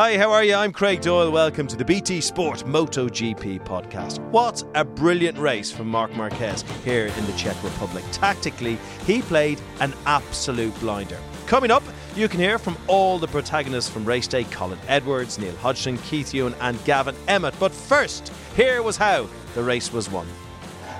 [0.00, 0.54] Hi, how are you?
[0.54, 1.32] I'm Craig Doyle.
[1.32, 4.20] Welcome to the BT Sport MotoGP podcast.
[4.30, 8.04] What a brilliant race from Marc Marquez here in the Czech Republic.
[8.12, 11.18] Tactically, he played an absolute blinder.
[11.48, 11.82] Coming up,
[12.14, 16.28] you can hear from all the protagonists from race day Colin Edwards, Neil Hodgson, Keith
[16.28, 17.58] Huewen, and Gavin Emmett.
[17.58, 20.28] But first, here was how the race was won.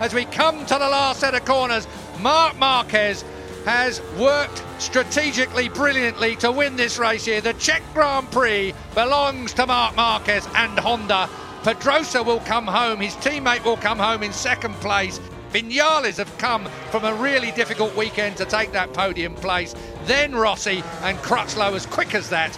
[0.01, 1.87] as we come to the last set of corners.
[2.21, 3.25] Marc Marquez
[3.69, 7.43] has worked strategically brilliantly to win this race here.
[7.43, 11.29] The Czech Grand Prix belongs to Marc Marquez and Honda.
[11.65, 15.21] Pedrosa will come home, his teammate will come home in second place.
[15.53, 19.75] Vinales have come from a really difficult weekend to take that podium place.
[20.07, 22.57] Then Rossi and Crutchlow as quick as that.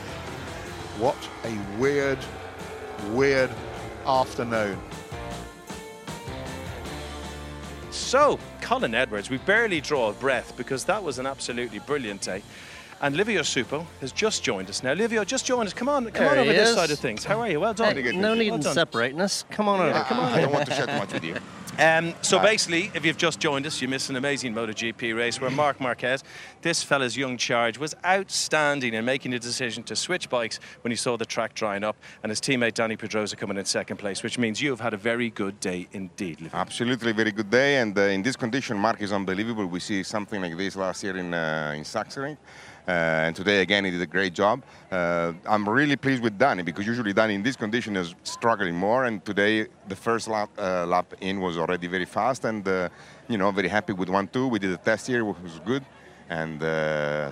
[0.97, 2.21] What a weird,
[3.09, 3.51] weird
[4.07, 4.79] afternoon.
[7.91, 8.39] So,
[8.71, 12.41] Colin Edwards, we barely draw a breath because that was an absolutely brilliant day.
[13.01, 14.93] And Livio Suppo has just joined us now.
[14.93, 15.73] Livio, just join us.
[15.73, 17.25] Come on, come There on over he this side of things.
[17.25, 17.59] How are you?
[17.59, 18.01] Well done.
[18.01, 18.15] good.
[18.15, 18.75] No need Well in done.
[18.75, 19.45] separating us.
[19.51, 20.05] Come on over.
[20.05, 21.35] Come on I don't want to share too much with you.
[21.81, 25.49] Um, so basically, if you've just joined us, you missed an amazing MotoGP race where
[25.49, 26.23] Marc Marquez,
[26.61, 30.97] this fella's young charge, was outstanding in making the decision to switch bikes when he
[30.97, 34.39] saw the track drying up, and his teammate Dani Pedrosa coming in second place, which
[34.39, 36.51] means you have had a very good day indeed.
[36.53, 37.79] Absolutely, very good day.
[37.79, 39.65] And uh, in this condition, Marc is unbelievable.
[39.65, 42.37] We see something like this last year in uh, in Sachsenring.
[42.89, 44.63] Uh, and today again, he did a great job.
[44.91, 49.05] Uh, I'm really pleased with Dani because usually Dani in this condition is struggling more.
[49.05, 52.67] And today, the first lap, uh, lap in was already very fast, and
[53.29, 54.49] you know, very happy with one-two.
[54.49, 55.85] We did a test here, which was good,
[56.29, 56.61] and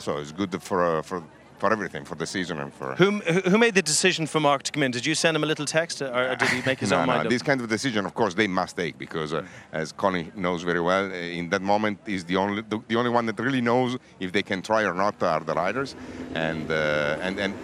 [0.00, 1.22] so it's good for for
[1.58, 2.94] for everything for the season and for.
[2.94, 3.10] Who,
[3.50, 4.90] who made the decision for Marc to come in?
[4.90, 7.12] Did you send him a little text, or, did he make his no, own no,
[7.14, 7.30] mind up?
[7.30, 10.80] this kind of decision, of course, they must take because, uh, as Connie knows very
[10.80, 13.96] well, uh, in that moment is the only the, the only one that really knows
[14.20, 15.96] if they can try or not are the riders,
[16.34, 17.54] and uh, and and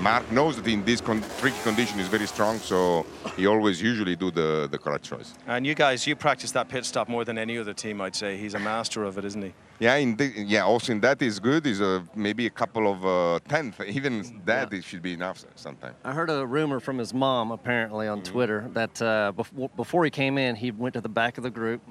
[0.00, 3.04] Marc knows that in this con- tricky condition is very strong, so
[3.36, 5.34] he always usually do the the correct choice.
[5.46, 8.38] And you guys, you practice that pit stop more than any other team, I'd say.
[8.38, 9.52] He's a master of it, isn't he?
[9.78, 10.64] Yeah, in the, yeah.
[10.64, 11.66] Also, in that is good.
[11.66, 13.78] Is uh, maybe a couple of uh, tenth.
[13.98, 15.96] Even that it should be enough sometimes.
[16.02, 20.10] I heard a rumor from his mom, apparently on Twitter, that uh, before, before he
[20.10, 21.82] came in, he went to the back of the group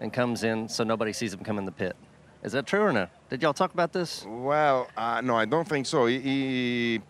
[0.00, 1.96] and comes in so nobody sees him come in the pit.
[2.42, 3.06] Is that true or no?
[3.28, 4.24] Did y'all talk about this?
[4.26, 6.06] Well, uh, no, I don't think so.
[6.06, 7.00] He, he,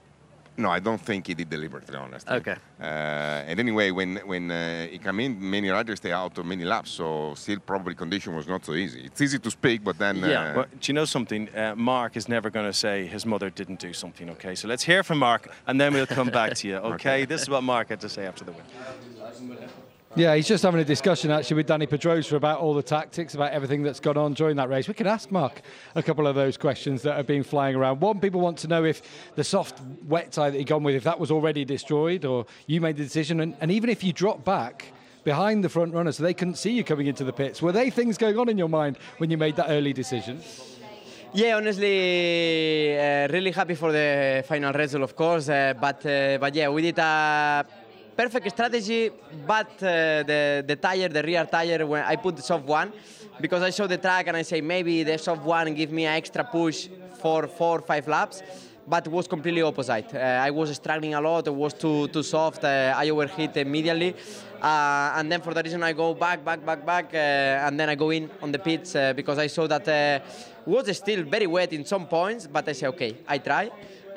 [0.61, 2.37] no, I don't think he did deliberately, honestly.
[2.37, 2.57] Okay.
[2.81, 6.65] Uh, and anyway, when when uh, he came in, many riders stay out of many
[6.65, 9.01] laps, so still probably condition was not so easy.
[9.05, 11.49] It's easy to speak, but then Yeah, uh, But do you know something?
[11.55, 14.55] Uh, Marc is never going to say his mother didn't do something, okay?
[14.55, 17.25] So let's hear from Marc and then we'll come back to you, okay?
[17.25, 18.65] This is what Marc had to say after the win.
[20.17, 23.53] Yeah, he's just having a discussion actually with Dani Pedrosa about all the tactics, about
[23.53, 24.89] everything that's gone on during that race.
[24.89, 25.63] We could ask Marc
[25.95, 28.01] a couple of those questions that have been flying around.
[28.01, 29.03] One, people want to know if
[29.37, 32.81] the soft wet tire that he'd gone with, if that was already destroyed, or you
[32.81, 36.25] made the decision, and, and even if you dropped back behind the front runner so
[36.25, 38.69] they couldn't see you coming into the pits, were they things going on in your
[38.69, 40.41] mind when you made that early decision?
[41.33, 45.49] Yeah, honestly, uh, really happy for the final result, of course.
[45.49, 47.65] Uh, but uh, but yeah, we did a
[48.17, 49.11] perfect strategy.
[49.47, 52.93] But uh, the the tire, the rear tire, when I put the soft one,
[53.41, 56.15] because I saw the track and I say maybe the soft one give me an
[56.15, 56.89] extra push
[57.21, 58.43] for four or five laps.
[58.87, 60.15] But it was completely opposite.
[60.15, 61.47] Uh, I was struggling a lot.
[61.47, 62.65] It was too too soft.
[62.65, 64.15] Uh, I overheat immediately,
[64.61, 67.89] uh, and then for that reason I go back, back, back, back, uh, and then
[67.89, 69.87] I go in on the pits uh, because I saw that
[70.67, 72.47] was still very wet in some points.
[72.47, 73.71] But I say okay, I try.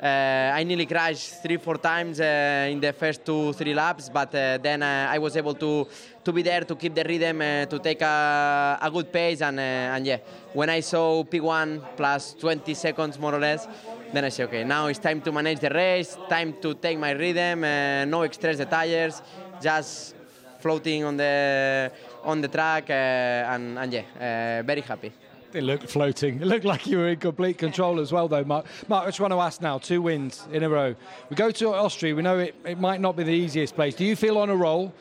[0.04, 4.34] Uh, I nearly crashed three, four times uh, in the first two, three laps, but
[4.34, 5.86] uh, then I was able to
[6.22, 10.06] to be there to keep the rhythm, to take a, a good pace, and and
[10.06, 10.18] yeah,
[10.52, 13.66] when I saw P1 plus 20 seconds more or less,
[14.12, 17.12] then I said, okay, now it's time to manage the race, time to take my
[17.12, 19.22] rhythm, uh, no express the tires,
[19.58, 20.16] just
[20.58, 21.90] floating on the
[22.22, 25.12] on the track, uh, and, and yeah, uh, very happy.
[25.54, 26.42] It looked floating.
[26.42, 28.66] It looked like you were in complete control as well, though, Marc.
[28.88, 30.96] Marc, I just want to ask now two wins in a row.
[31.30, 32.12] We go to Austria.
[32.12, 33.94] We know it, it might not be the easiest place.
[33.94, 34.92] Do you feel on a roll?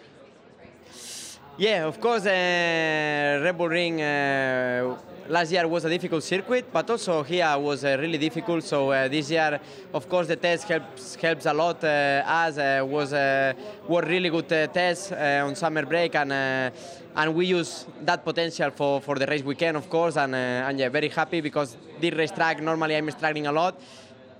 [1.55, 4.97] Yeah, of course, uh, Red Bull Ring uh,
[5.29, 8.63] last year was a difficult circuit, but also here was uh, really difficult.
[8.63, 9.59] So uh, this year,
[9.93, 11.83] of course, the test helps helps a lot.
[11.83, 13.53] Uh, us uh, was uh,
[13.87, 19.19] were really good tests on summer break, and and we use that potential for, for
[19.19, 20.17] the race weekend, of course.
[20.17, 23.79] And and yeah, very happy because this race track normally I'm struggling a lot.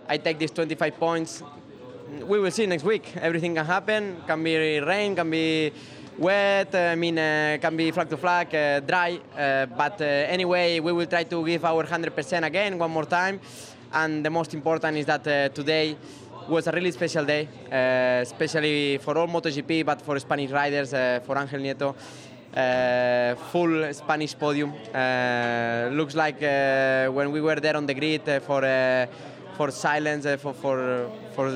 [0.10, 1.44] I take these 25 points.
[2.25, 3.15] We will see next week.
[3.18, 4.18] Everything can happen.
[4.25, 5.15] Can be rain.
[5.15, 5.71] Can be
[6.18, 9.19] wet, I mean, uh, can be flag to flag, uh, dry.
[9.36, 13.39] Uh, but uh, anyway, we will try to give our 100% again one more time.
[13.92, 15.98] And the most important is that uh, today
[16.48, 21.19] was a really special day, uh, especially for all MotoGP, but for Spanish riders, uh,
[21.25, 21.95] for Angel Nieto.
[22.56, 24.74] Uh, full Spanish podium.
[24.94, 29.07] Uh, looks like uh, when we were there on the grid uh, for uh,
[29.57, 31.51] for silence, uh, for for for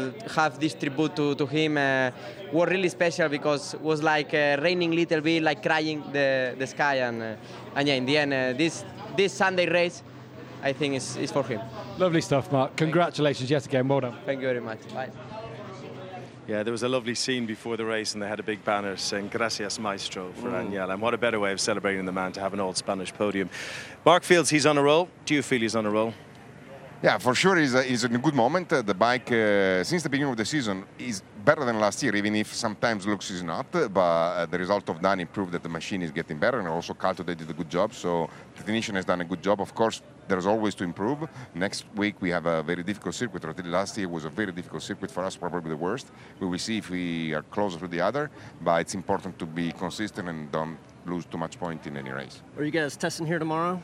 [0.59, 2.09] this tribute to, to him, uh,
[2.53, 6.67] was really special because it was like uh, raining little bit, like crying the, the
[6.67, 7.35] sky, and uh,
[7.75, 8.83] and yeah, in the end, uh, this
[9.15, 10.03] this Sunday race,
[10.63, 11.61] I think is, is for him.
[11.97, 12.75] Lovely stuff, Marc.
[12.75, 13.87] Congratulations yet again.
[13.87, 14.15] Well done.
[14.25, 14.79] Thank you very much.
[14.93, 15.09] Bye.
[16.47, 18.95] Yeah, there was a lovely scene before the race, and they had a big banner
[18.95, 20.65] saying "Gracias, Maestro" for Mm.
[20.67, 20.89] Angel.
[20.91, 23.49] And what a better way of celebrating the man to have an old Spanish podium.
[24.05, 25.09] Marc Fields, he's on a roll.
[25.25, 26.13] Do you feel he's on a roll?
[27.03, 28.69] Yeah, for sure, uh, he's a good moment.
[28.69, 32.35] The bike, uh, since the beginning of the season, is better than last year, even
[32.35, 33.71] if sometimes looks is not.
[33.71, 36.95] But uh, the result of Dani proved that the machine is getting better, and also
[36.95, 37.93] Calto they did a good job.
[37.93, 39.61] So the technician has done a good job.
[39.61, 41.19] Of course, there's always to improve.
[41.53, 43.43] Next week we have a very difficult circuit.
[43.67, 46.07] Last year was a very difficult circuit for us, probably the worst.
[46.39, 48.31] We will see if we are closer to the other.
[48.61, 52.41] But it's important to be consistent and don't lose too much point in any race.
[52.57, 53.79] Are you guys testing here tomorrow?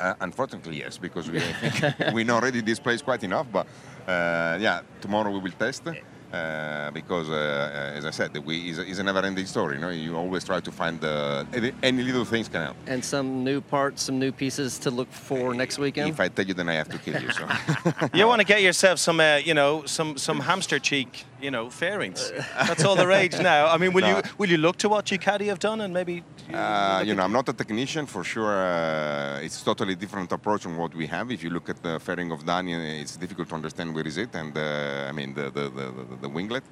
[0.00, 3.46] Uh, unfortunately, yes, because we, I think we know already this place quite enough.
[3.52, 3.66] But
[4.06, 5.82] uh, yeah, tomorrow we will test.
[6.30, 9.76] Uh, because, uh, as I said, we, it's, a, it's a never-ending story.
[9.76, 12.76] You know, you always try to find uh, any, any little things can help.
[12.86, 16.10] And some new parts, some new pieces to look for next weekend?
[16.10, 17.30] If I tell you, then I have to kill you.
[17.30, 17.48] So.
[18.12, 21.70] You want to get yourself some, uh, you know, some some hamster cheek, you know,
[21.70, 22.32] fairings.
[22.66, 23.66] That's all the rage now.
[23.68, 24.16] I mean, will No.
[24.16, 26.22] you will you look to what Ducati have done and maybe?
[26.52, 28.56] Uh, you know, I'm not a technician for sure.
[28.56, 31.30] Uh, it's totally different approach on what we have.
[31.30, 34.34] If you look at the fairing of Dani, it's difficult to understand where is it,
[34.34, 36.62] and uh, I mean the the, the, the the winglet,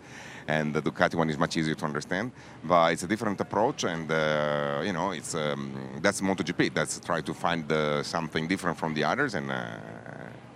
[0.48, 2.32] and the Ducati one is much easier to understand.
[2.64, 6.72] But it's a different approach, and uh, you know, it's um, that's MotoGP.
[6.74, 9.56] That's try to find uh, something different from the others, and uh,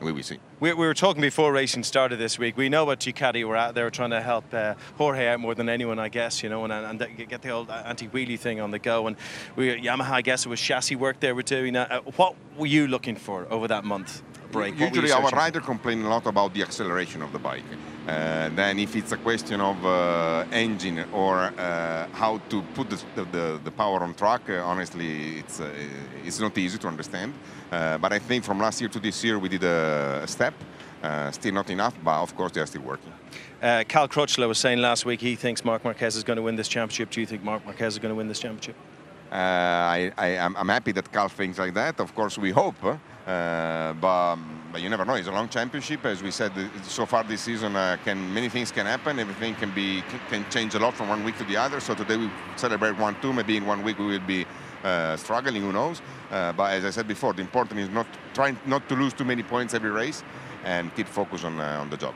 [0.01, 0.39] we will see.
[0.61, 2.57] We, we were talking before racing started this week.
[2.57, 3.75] We know what Ducati were at.
[3.75, 6.65] They were trying to help uh, Jorge out more than anyone, I guess, you know,
[6.65, 9.07] and, and get the old anti-wheelie thing on the go.
[9.07, 9.17] And
[9.57, 11.77] we, Yamaha, I guess it was chassis work they were doing.
[11.77, 14.79] Uh, what were you looking for over that month break?
[14.79, 17.65] Usually, our rider complained a lot about the acceleration of the bike.
[18.09, 22.99] Uh, then, if it's a question of uh, engine or uh, how to put the,
[23.15, 25.71] the, the power on track, uh, honestly, it's uh,
[26.25, 27.35] it's not easy to understand.
[27.71, 30.55] Uh, but I think from last year to this year, we did a, step.
[31.03, 33.13] Uh, still not enough, but of course they are still working.
[33.63, 36.57] Uh, Cal Crutchlow was saying last week he thinks Marc Marquez is going to win
[36.57, 37.11] this championship.
[37.11, 38.77] Do you think Marc Marquez is going to win this championship?
[39.31, 42.01] Uh, I, I, I'm, I'm happy that Cal thinks like that.
[42.01, 42.97] Of course, we hope, uh,
[43.93, 45.15] but, um, but you never know.
[45.15, 46.53] It's a long championship, as we said.
[46.83, 49.19] So far this season, uh, can many things can happen.
[49.19, 51.81] Everything can be can change a lot from one week to the other.
[51.81, 53.33] So today we celebrate one two.
[53.33, 54.47] Maybe in one week we will be
[54.85, 55.63] uh, struggling.
[55.63, 56.01] Who knows?
[56.31, 59.25] Uh, but as I said before, the important is not trying not to lose too
[59.25, 60.23] many points every race,
[60.65, 62.15] and keep focus on uh, on the job.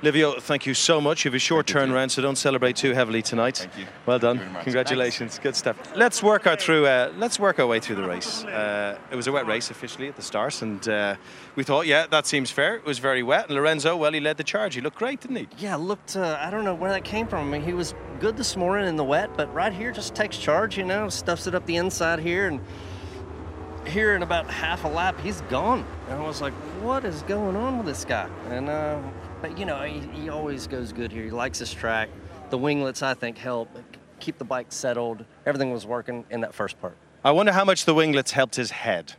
[0.00, 1.24] Livio, thank you so much.
[1.24, 3.56] You have a short turnaround, so don't celebrate too heavily tonight.
[3.56, 3.86] Thank you.
[4.06, 4.36] Well done.
[4.36, 4.64] Thank you very much.
[4.64, 5.40] Congratulations.
[5.40, 5.76] Good stuff.
[5.96, 6.86] Let's work our through.
[6.86, 8.44] Uh, let's work our way through the race.
[8.44, 11.16] Uh, it was a wet race officially at the start, and uh,
[11.56, 12.76] we thought, yeah, that seems fair.
[12.76, 14.76] It was very wet, and Lorenzo, well, he led the charge.
[14.76, 15.48] He looked great, didn't he?
[15.58, 16.14] Yeah, looked.
[16.14, 17.48] Uh, I don't know where that came from.
[17.48, 20.38] I mean, he was good this morning in the wet, but right here just takes
[20.38, 20.78] charge.
[20.78, 22.60] You know, stuffs it up the inside here, and
[23.88, 25.84] here in about half a lap, he's gone.
[26.08, 26.52] And I was like,
[26.82, 28.28] what is going on with this guy?
[28.50, 29.00] And uh,
[29.40, 31.24] but you know, he, he always goes good here.
[31.24, 32.08] He likes his track.
[32.50, 33.68] The winglets, I think, help
[34.20, 35.24] keep the bike settled.
[35.46, 36.96] Everything was working in that first part.
[37.24, 39.14] I wonder how much the winglets helped his head.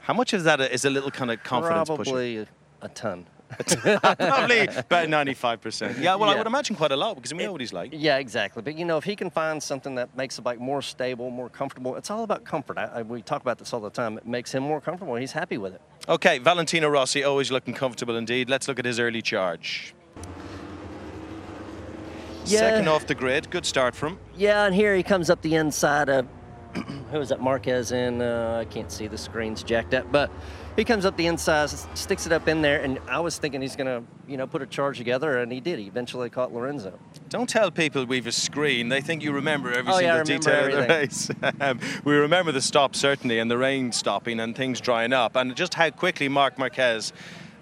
[0.00, 1.88] How much of that is a little kind of confidence?
[1.88, 2.46] Probably
[2.82, 3.26] a ton.
[3.80, 6.00] Probably about 95%.
[6.00, 7.90] Yeah, well, I would imagine quite a lot because we know what he's like.
[7.92, 8.62] Yeah, exactly.
[8.62, 11.48] But you know, if he can find something that makes the bike more stable, more
[11.48, 12.78] comfortable, it's all about comfort.
[12.78, 14.16] I, I, we talk about this all the time.
[14.18, 15.16] It makes him more comfortable.
[15.16, 15.80] He's happy with it.
[16.08, 18.48] Okay, Valentino Rossi, always looking comfortable indeed.
[18.48, 19.94] Let's look at his early charge.
[22.46, 22.60] Yeah.
[22.60, 24.18] Second off the grid, good start from him.
[24.36, 26.26] Yeah, and here he comes up the inside of
[27.10, 27.40] who is that?
[27.40, 30.30] Marquez and uh, I can't see the screen's jacked up, but
[30.76, 33.76] he comes up the inside, sticks it up in there, and I was thinking he's
[33.76, 35.78] gonna, you know, put a charge together, and he did.
[35.78, 36.98] He eventually caught Lorenzo.
[37.28, 38.88] Don't tell people we've a screen.
[38.88, 41.30] They think you remember every Oh, single yeah, detail of the race.
[41.60, 45.54] um, we remember the stop, certainly, and the rain stopping and things drying up, and
[45.56, 47.12] just how quickly Marc Marquez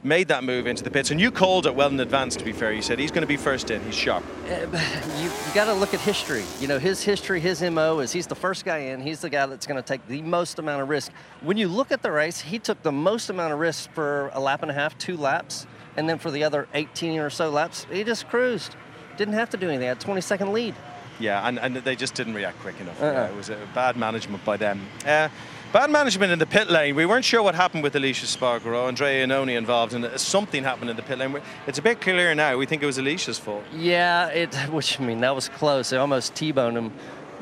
[0.03, 1.11] made that move into the pits.
[1.11, 2.73] And you called it well in advance, to be fair.
[2.73, 3.83] You said he's going to be first in.
[3.83, 4.25] He's sharp.
[5.19, 6.45] You, you got to look at history.
[6.61, 9.01] You know, his history, his MO is he's the first guy in.
[9.01, 11.11] He's the guy that's going to take the most amount of risk.
[11.41, 14.41] When you look at the race, he took the most amount of risk for a
[14.41, 17.85] lap and a half, two laps, and then for the other 18 or so laps,
[17.91, 18.77] he just cruised.
[19.17, 19.89] Didn't have to do anything.
[19.89, 20.77] Had 20 second lead.
[21.19, 23.03] Yeah, and, and they just didn't react quick enough.
[23.03, 23.13] Uh-uh.
[23.13, 24.87] Yeah, it was a bad management by them.
[25.05, 25.29] Uh,
[25.73, 26.95] bad management in the pit lane.
[26.95, 28.89] We weren't sure what happened with Aleix Espargaro.
[28.89, 31.41] Andrea Iannone involved, and something happened in the pit lane.
[31.67, 32.57] It's a bit clearer now.
[32.57, 33.65] We think it was Aleix's fault.
[33.75, 34.55] Yeah, it.
[34.71, 35.91] Which I mean, that was close.
[35.91, 36.93] They almost T-boned him,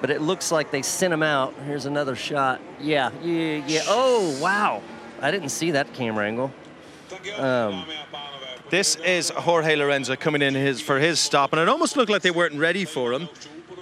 [0.00, 1.54] but it looks like they sent him out.
[1.66, 2.61] Here's another shot.
[2.80, 3.83] Yeah, yeah, yeah.
[3.87, 4.83] Oh, wow!
[5.21, 6.52] I didn't see that camera angle.
[7.38, 7.85] Um,
[8.68, 12.23] This is Jorge Lorenzo coming in his for his stop, and it almost looked like
[12.23, 13.28] they weren't ready for him.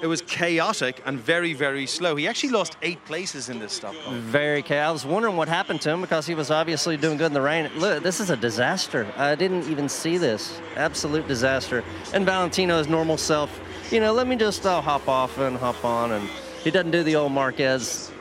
[0.05, 2.15] It was chaotic and very, very slow.
[2.15, 3.95] He actually lost eight places in this stop.
[4.11, 4.63] very.
[4.63, 7.33] ca- I was wondering what happened to him because he was obviously doing good in
[7.33, 7.71] the rain.
[7.79, 9.07] Look, this is a disaster.
[9.17, 10.61] I didn't even see this.
[10.77, 11.83] Absolute disaster.
[12.13, 13.59] And Valentino's normal self,
[13.91, 16.29] you know, let me just uh, hop off and hop on, and
[16.63, 18.13] he doesn't do the old Marquez.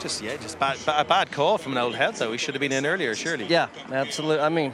[0.00, 2.32] Just yeah, just bad, ba- a bad call from an old head though.
[2.32, 3.44] He should have been in earlier, surely.
[3.48, 4.42] Yeah, absolutely.
[4.42, 4.72] I mean,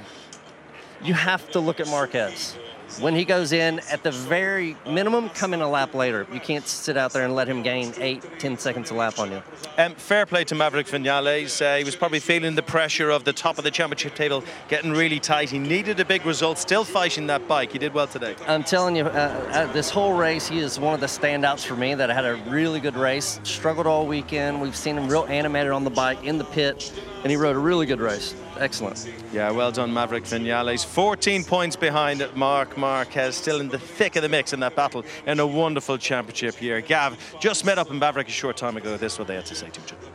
[1.03, 2.57] you have to look at Marquez.
[3.01, 6.27] When he goes in, at the very minimum, come in a lap later.
[6.33, 9.31] You can't sit out there and let him gain eight, ten seconds a lap on
[9.31, 9.43] you.
[9.77, 11.63] Um, fair play to Maverick Vinales.
[11.63, 14.91] Uh, he was probably feeling the pressure of the top of the championship table getting
[14.91, 15.51] really tight.
[15.51, 17.73] He needed a big result, still fighting that bike.
[17.73, 18.35] He did well today.
[18.49, 19.07] I'm telling you, uh,
[19.53, 22.35] uh, this whole race, he is one of the standouts for me that had a
[22.49, 23.39] really good race.
[23.45, 24.61] Struggled all weekend.
[24.61, 26.93] We've seen him real animated on the bike in the pit,
[27.23, 28.35] and he rode a really good race.
[28.59, 29.09] Excellent.
[29.33, 30.85] Yeah, well done, Maverick Vinales.
[30.85, 35.05] 14 points behind Marc Marquez, still in the thick of the mix in that battle
[35.27, 36.81] in a wonderful championship year.
[36.81, 38.97] Gav just met up in Maverick a short time ago.
[38.97, 40.09] This is what they had to say to each other.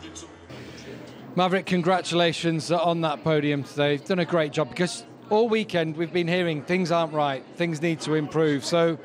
[1.35, 3.93] Maverick, congratulations on that podium today.
[3.93, 7.81] You've done a great job because all weekend we've been hearing things aren't right, things
[7.81, 8.65] need to improve.
[8.65, 8.99] So,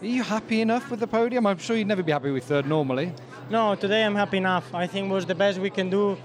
[0.00, 1.46] are you happy enough with the podium?
[1.46, 3.12] I'm sure you'd never be happy with third normally.
[3.50, 4.72] No, today I'm happy enough.
[4.72, 6.16] I think it was the best we can do.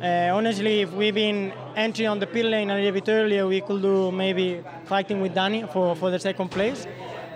[0.00, 3.62] Uh, honestly, if we've been entering on the pit lane a little bit earlier, we
[3.62, 6.86] could do maybe fighting with Dani for, for the second place.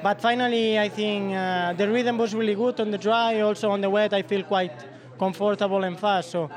[0.03, 3.41] But finally, I think uh, the rhythm was really good on the dry.
[3.41, 4.73] Also on the wet, I feel quite
[5.19, 6.31] comfortable and fast.
[6.31, 6.51] So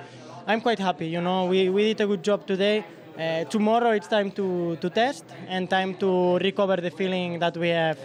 [0.46, 1.08] I'm quite happy.
[1.08, 2.86] You know, we, we did a good job today.
[3.18, 7.70] Uh, tomorrow it's time to, to test and time to recover the feeling that we
[7.70, 7.98] have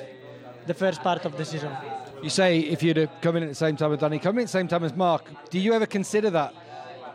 [0.67, 1.73] the first part of the season.
[2.23, 4.43] You say if you'd have come in at the same time as Dani, come in
[4.43, 5.25] at the same time as Marc.
[5.50, 6.55] Do you ever consider that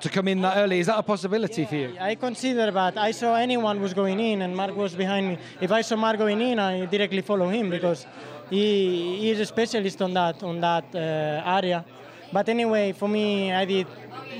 [0.03, 0.79] to come in that early?
[0.79, 1.95] Is that a possibility for you?
[1.99, 2.97] I consider, that.
[2.97, 5.37] I saw anyone was going in and Marc was behind me.
[5.61, 8.05] If I saw Marc going in, I directly follow him because
[8.49, 11.85] he, he is a specialist on that on that uh, area.
[12.31, 13.87] But anyway, for me, I did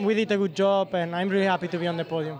[0.02, 2.40] we did a good job, and I'm really happy to be on the podium.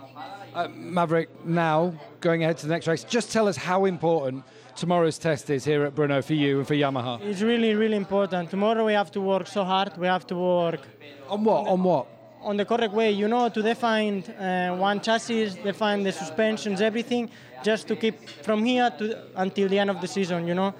[0.54, 4.44] Uh, Maverick, now going ahead to the next race, just tell us how important
[4.76, 7.20] tomorrow's test is here at Brno for you and for Yamaha.
[7.22, 8.50] It's really really important.
[8.50, 9.96] Tomorrow we have to work so hard.
[9.96, 10.82] We have to work
[11.28, 11.66] on what?
[11.66, 12.06] On what?
[12.44, 17.30] On the correct way, you know, to define uh, one chassis, define the suspensions, everything,
[17.64, 20.74] just to keep from here to until the end of the season, you know,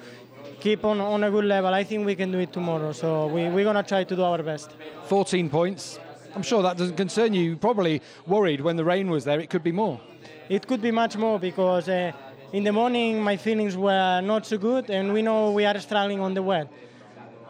[0.61, 1.73] keep on, on a good level.
[1.73, 4.23] I think we can do it tomorrow, so we, we're going to try to do
[4.23, 4.71] our best.
[5.07, 5.99] 14 points.
[6.35, 7.43] I'm sure that doesn't concern you.
[7.43, 9.41] You probably worried when the rain was there.
[9.41, 10.01] It could be more.
[10.49, 12.13] It could be much more because uh,
[12.53, 16.21] in the morning my feelings were not so good, and we know we are struggling
[16.21, 16.69] on the wet.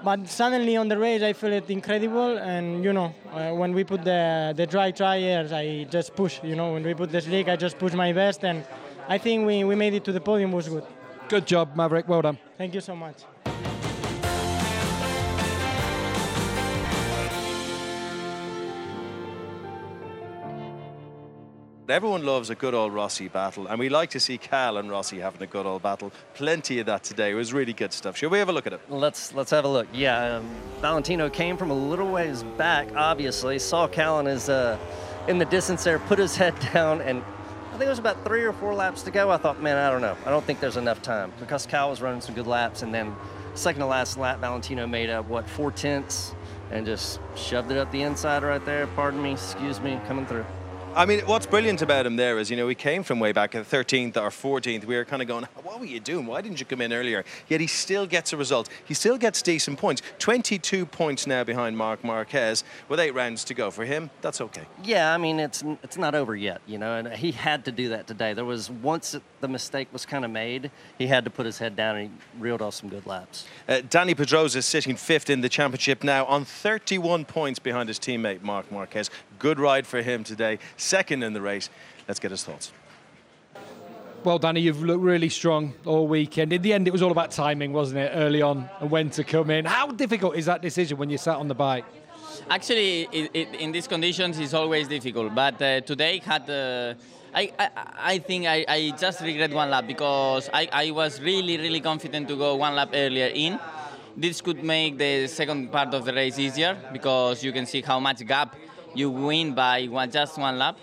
[0.05, 3.85] But suddenly on the race, I feel it incredible, and you know, uh, when we
[3.85, 6.41] put the the dry tires, I just push.
[6.43, 8.65] You know, when we put the slick, I just push my best, and
[9.09, 10.85] I think we, we made it to the podium was good.
[11.29, 12.07] Good job, Maverick.
[12.07, 12.39] Well done.
[12.59, 13.34] Thank you so much.
[21.87, 25.19] Everyone loves a good old Rossi battle, and we like to see Cal and Rossi
[25.19, 26.13] having a good old battle.
[26.33, 27.33] Plenty of that today.
[27.33, 28.17] It was really good stuff.
[28.17, 28.81] Shall we have a look at it?
[28.89, 29.87] Let's let's have a look.
[29.93, 30.49] Yeah, um,
[30.81, 32.89] Valentino came from a little ways back.
[32.97, 34.79] Obviously, saw Callan is uh,
[35.29, 37.23] in the distance there, put his head down, and
[37.69, 39.31] I think it was about three or four laps to go.
[39.31, 40.17] I thought, man, I don't know.
[40.25, 43.15] I don't think there's enough time because Cal was running some good laps, and then
[43.53, 46.35] second to last lap, Valentino made up what four tenths
[46.71, 48.87] and just shoved it up the inside right there.
[48.87, 50.47] Pardon me, excuse me, coming through.
[50.97, 53.57] I mean, what's brilliant about him there is, you know, he came from way back
[53.57, 54.85] at 13th or 14th.
[54.85, 56.25] We were kind of going, what were you doing?
[56.25, 57.25] Why didn't you come in earlier?
[57.49, 58.69] Yet he still gets a result.
[58.85, 60.03] He still gets decent points.
[60.21, 63.73] 22 points now behind Marc Marquez with eight rounds to go.
[63.73, 64.63] For him, that's okay.
[64.85, 67.89] Yeah, I mean, it's it's not over yet, you know, and he had to do
[67.89, 68.33] that today.
[68.33, 71.75] There was once the mistake was kind of made, he had to put his head
[71.75, 73.47] down and he reeled off some good laps.
[73.69, 77.99] Uh, Dani Pedrosa is sitting fifth in the championship now on 31 points behind his
[77.99, 79.11] teammate Mark Marquez.
[79.39, 80.59] Good ride for him today.
[80.85, 81.71] Second in the race.
[82.07, 82.71] Let's get his thoughts.
[84.23, 86.53] Well, Dani, you've looked really strong all weekend.
[86.53, 88.13] In the end, it was all about timing, wasn't it?
[88.15, 89.65] Early on and when to come in.
[89.65, 91.87] How difficult is that decision when you sat on the bike?
[92.51, 95.35] Actually, it, it, in these conditions, it's always difficult.
[95.35, 96.49] But uh, today had.
[96.51, 96.95] Uh,
[97.35, 97.69] I, I,
[98.15, 102.29] I, think I, I, just regret one lap because I, I was really, really confident
[102.29, 103.59] to go one lap earlier in.
[104.17, 107.99] This could make the second part of the race easier because you can see how
[107.99, 108.55] much gap
[108.95, 110.77] you win by one, just one lap.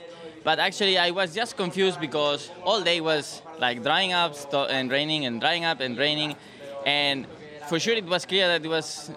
[0.43, 5.25] But actually, I was just confused because all day was like drying up and raining
[5.25, 6.35] and drying up and raining.
[6.85, 7.27] And
[7.69, 9.11] for sure, it was clear that it was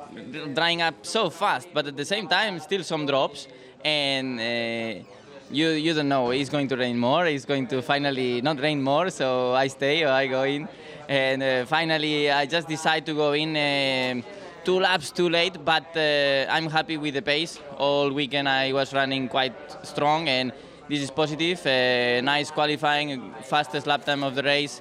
[0.53, 1.69] drying up so fast.
[1.73, 3.49] But at the same time, still some drops.
[3.83, 5.05] And uh,
[5.51, 7.27] you, you don't know, it's going to rain more.
[7.27, 9.09] It's going to finally not rain more.
[9.09, 10.69] So I stay or I go in.
[11.09, 13.57] And uh, finally, I just decide to go in.
[13.57, 14.23] Uh,
[14.64, 17.59] two laps too late, but uh, I'm happy with the pace.
[17.78, 20.52] All weekend I was running quite strong, and
[20.88, 21.64] this is positive.
[21.66, 24.80] Uh, nice qualifying, fastest lap time of the race,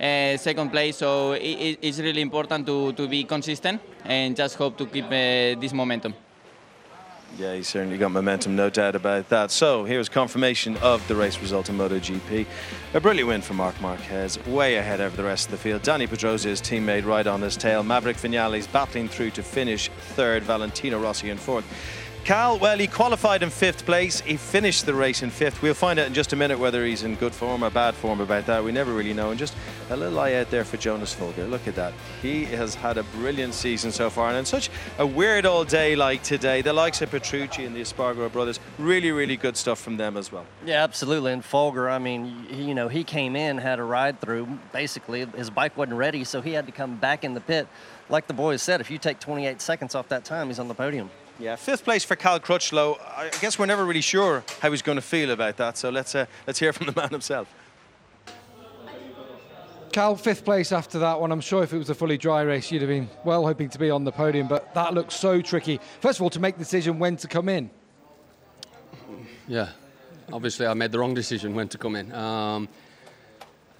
[0.00, 0.96] uh, second place.
[0.96, 5.60] So it, it's really important to, to be consistent and just hope to keep uh,
[5.60, 6.14] this momentum.
[7.36, 9.50] Yeah, he certainly got momentum, no doubt about that.
[9.50, 12.46] So here's confirmation of the race result in MotoGP.
[12.94, 15.82] A brilliant win for Marc Marquez, way ahead over the rest of the field.
[15.82, 17.84] Dani Pedrosa, his teammate, right on his tail.
[17.84, 20.42] Maverick Vinales battling through to finish third.
[20.42, 21.64] Valentino Rossi in fourth.
[22.28, 24.20] Cal, well, he qualified in fifth place.
[24.20, 25.62] He finished the race in fifth.
[25.62, 28.20] We'll find out in just a minute whether he's in good form or bad form
[28.20, 28.62] about that.
[28.62, 29.30] We never really know.
[29.30, 29.56] And just
[29.88, 31.46] a little eye out there for Jonas Folger.
[31.46, 31.94] Look at that.
[32.20, 34.28] He has had a brilliant season so far.
[34.28, 37.80] And in such a weird all day like today, the likes of Petrucci and the
[37.80, 40.44] Espargaro brothers, really, really good stuff from them as well.
[40.66, 41.32] Yeah, absolutely.
[41.32, 44.46] And Folger, I mean, you know, he came in, had a ride through.
[44.70, 47.66] Basically, his bike wasn't ready, so he had to come back in the pit.
[48.10, 50.74] Like the boys said, if you take 28 seconds off that time, he's on the
[50.74, 51.08] podium.
[51.38, 52.98] Yeah, fifth place for Cal Crutchlow.
[53.00, 55.78] I guess we're never really sure how he's going to feel about that.
[55.78, 57.52] So let's uh, let's hear from the man himself.
[59.92, 61.30] Cal, fifth place after that one.
[61.30, 63.78] I'm sure if it was a fully dry race, you'd have been well hoping to
[63.78, 65.80] be on the podium, but that looks so tricky.
[66.00, 67.70] First of all, to make the decision when to come in.
[69.46, 69.70] Yeah,
[70.32, 72.12] obviously I made the wrong decision when to come in.
[72.12, 72.68] Um,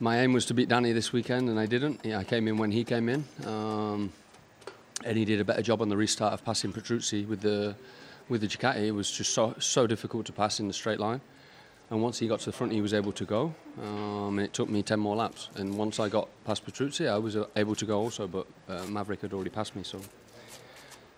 [0.01, 2.01] my aim was to beat Dani this weekend, and I didn't.
[2.05, 3.25] Yeah, I came in when he came in.
[3.45, 4.13] Um,
[5.05, 7.75] and he did a better job on the restart of passing Petrucci with the
[8.29, 8.87] with the Ducati.
[8.87, 11.21] It was just so so difficult to pass in the straight line.
[11.91, 13.55] And once he got to the front, he was able to go.
[13.83, 15.49] Um, and it took me 10 more laps.
[15.57, 18.85] And once I got past Petrucci, I was uh, able to go also, but uh,
[18.89, 19.83] Maverick had already passed me.
[19.83, 19.99] So,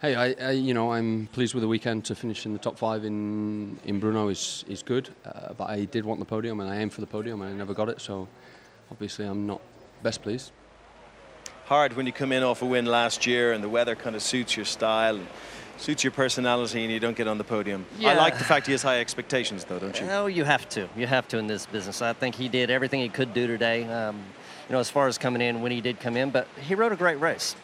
[0.01, 2.79] hey, I, I, you know, I'm pleased with the weekend to finish in the top
[2.79, 5.09] five in in Brno is is good.
[5.25, 7.57] Uh, but I did want the podium, and I aimed for the podium, and I
[7.57, 8.01] never got it.
[8.01, 8.29] So,
[8.93, 9.61] obviously, I'm not
[10.05, 10.53] best pleased
[11.71, 14.23] hard when you come in off a win last year and the weather kind of
[14.23, 15.27] suits your style and
[15.77, 17.87] suits your personality and you don't get on the podium.
[17.97, 18.11] Yeah.
[18.11, 20.09] I like the fact he has high expectations, though, don't you?
[20.11, 20.89] Oh, you have to.
[20.97, 22.03] You have to in this business.
[22.03, 23.85] I think he did everything he could do today.
[23.85, 24.17] Um,
[24.69, 26.91] you know, as far as coming in when he did come in, but he rode
[26.91, 27.55] a great race.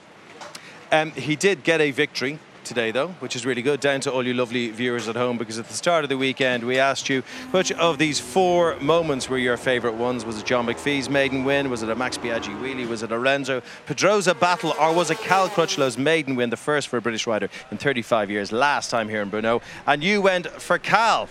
[0.92, 3.80] Um, he did get a victory today, though, which is really good.
[3.80, 6.64] Down to all you lovely viewers at home, because at the start of the weekend
[6.64, 10.24] we asked you which of these four moments were your favourite ones.
[10.24, 11.70] Was it John McPhee's maiden win?
[11.70, 12.86] Was it a Max Biaggi wheelie?
[12.86, 14.74] Was it a Renzo Pedrosa battle?
[14.78, 18.30] Or was it Cal Crutchlow's maiden win, the first for a British rider in 35
[18.30, 19.62] years, last time here in Brno?
[19.86, 21.28] And you went for Cal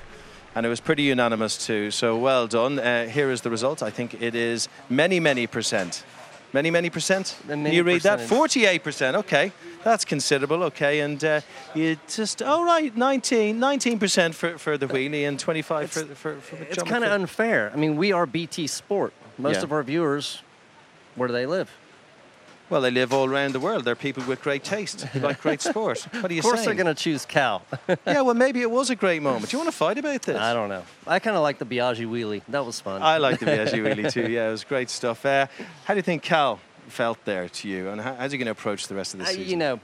[0.56, 1.92] and it was pretty unanimous too.
[1.92, 2.80] So well done.
[2.80, 3.84] Uh, here is the result.
[3.84, 6.06] I think it is many, many percent.
[6.56, 7.36] Many, many percent.
[7.46, 8.30] Many you read percentage.
[8.30, 8.34] that?
[8.34, 9.18] Forty-eight percent.
[9.18, 9.52] Okay,
[9.84, 10.64] that's considerable.
[10.64, 11.42] Okay, and uh,
[11.74, 16.56] you just oh right, 19 percent for, for the wheelie and twenty-five for, for, for
[16.56, 17.72] the It's kind of unfair.
[17.74, 19.12] I mean, we are BT Sport.
[19.38, 19.64] Most Yeah.
[19.64, 20.44] of our viewers,
[21.16, 21.70] where do they live?
[22.70, 23.86] Well, they live all around the world.
[23.86, 26.02] They're people with great taste, like great sport.
[26.22, 26.66] What are you of course, saying?
[26.76, 27.62] they're going to choose Cal.
[28.08, 29.50] yeah, well, maybe it was a great moment.
[29.50, 30.38] Do you want to fight about this?
[30.38, 30.84] I don't know.
[31.06, 32.42] I kind of like the Biaggi wheelie.
[32.50, 33.02] That was fun.
[33.04, 34.30] I like the Biaggi wheelie too.
[34.32, 35.26] Yeah, it was great stuff.
[35.26, 35.46] Uh,
[35.86, 38.52] how do you think Cal felt there to you, and how, how's he going to
[38.52, 39.48] approach the rest of the I- season?
[39.50, 39.80] you know,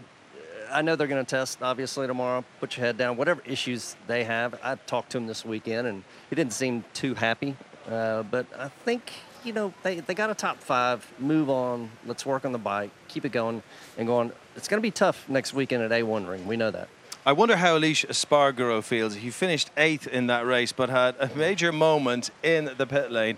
[0.71, 2.43] I know they're going to test obviously tomorrow.
[2.59, 3.15] Put your head down.
[3.17, 7.13] Whatever issues they have, I talked to him this weekend, and he didn't seem too
[7.13, 7.55] happy
[7.89, 9.11] Uh, but I think
[9.43, 11.11] you know they, they got a top five.
[11.19, 11.89] Move on.
[12.05, 12.91] Let's work on the bike.
[13.07, 13.63] Keep it going
[13.97, 14.31] and going.
[14.55, 16.47] It's going to be tough next weekend at A1 Ring.
[16.47, 16.89] We know that.
[17.25, 19.15] I wonder how Aleix Espargaro feels.
[19.15, 23.37] He finished eighth in that race, but had a major moment in the pit lane.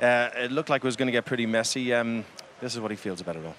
[0.00, 1.92] Uh, it looked like it was going to get pretty messy.
[1.92, 2.24] Um,
[2.60, 3.54] this is what he feels about it all.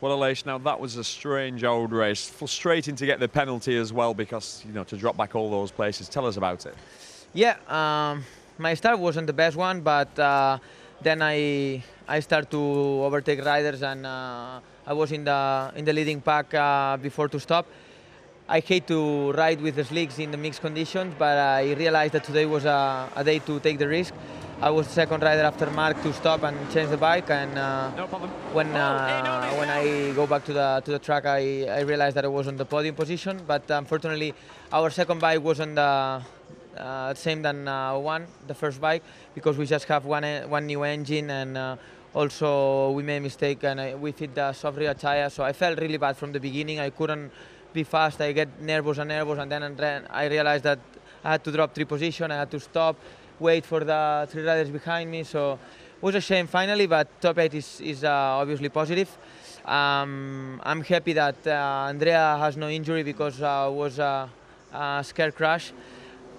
[0.00, 2.28] Well, Aleix, now that was a strange old race.
[2.28, 5.70] Frustrating to get the penalty as well because, you know, to drop back all those
[5.70, 6.08] places.
[6.08, 6.74] Tell us about it.
[7.32, 8.24] Yeah, um,
[8.58, 10.58] my start wasn't the best one, but uh,
[11.00, 12.60] then I I started to
[13.06, 17.38] overtake riders and uh, I was in the in the leading pack uh, before to
[17.40, 17.66] stop.
[18.48, 22.24] I hate to ride with the slicks in the mixed conditions, but I realized that
[22.24, 24.14] today was a, a day to take the risk.
[24.60, 27.94] I was the second rider after Marc to stop and change the bike, and uh,
[27.94, 28.30] no problem.
[28.52, 32.24] when uh, when I go back to the to the track, I, I realized that
[32.24, 33.38] I was on the podium position.
[33.46, 34.34] But unfortunately,
[34.72, 36.22] our second bike was on the
[36.78, 39.02] uh, same than uh, one, the first bike,
[39.34, 41.56] because we just have one one new engine and.
[41.56, 41.76] Uh,
[42.14, 45.52] also, we made a mistake and I, we fit the soft rear tire, so I
[45.52, 46.80] felt really bad from the beginning.
[46.80, 47.30] I couldn't
[47.72, 48.20] be fast.
[48.20, 50.78] I get nervous and nervous, and then I realized that
[51.22, 52.30] I had to drop three position.
[52.30, 52.96] I had to stop,
[53.38, 55.22] wait for the three riders behind me.
[55.22, 59.16] So it was a shame finally, but top eight is, is uh, obviously positive.
[59.64, 64.30] Um, I'm happy that uh, Andrea has no injury because uh, was a,
[64.72, 65.72] a scare crash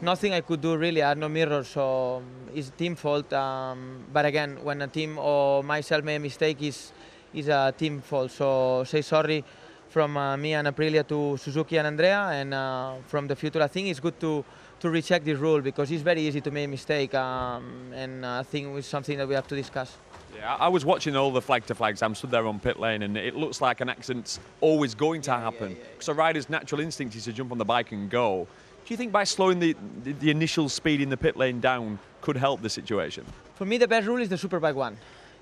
[0.02, 1.02] nothing I could do really.
[1.02, 3.32] I had no mirror, so it's team fault.
[3.34, 6.92] Um, but again, when a team or myself made a mistake, is
[7.34, 8.32] is a team fault.
[8.32, 9.44] So say sorry
[9.90, 13.68] from uh, me and Aprilia to Suzuki and Andrea, and uh, from the future, I
[13.68, 14.46] think it's good to
[14.80, 18.44] to recheck this rule because it's very easy to make a mistake, um, and I
[18.44, 19.98] think it's something that we have to discuss.
[20.34, 22.02] Yeah, I was watching all the flag to flags.
[22.02, 25.32] I'm stood there on pit lane, and it looks like an accident's always going to
[25.32, 25.76] happen.
[25.94, 28.48] Because a rider's natural instinct is to jump on the bike and go.
[28.86, 32.00] Do you think by slowing the, the, the, initial speed in the pit lane down
[32.22, 33.26] could help the situation?
[33.56, 34.98] For me, the best rule is the superbike one.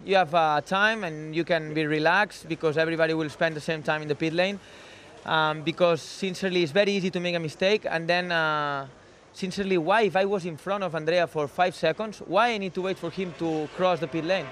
[0.06, 3.82] You have uh, time and you can be relaxed because everybody will spend the same
[3.84, 4.60] time in the pit lane.
[5.26, 7.86] Um, because sincerely, it's very easy to make a mistake.
[7.90, 8.88] And then, uh,
[9.34, 12.74] sincerely, why, if I was in front of Andrea for five seconds, why I need
[12.76, 14.46] to wait for him to cross the pit lane?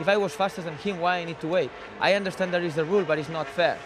[0.00, 1.70] If I was faster than him, why I need to wait?
[2.00, 3.78] I understand there is the rule, but it's not fair.